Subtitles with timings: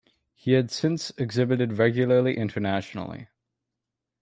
[0.33, 3.27] He has since exhibited regularly internationally.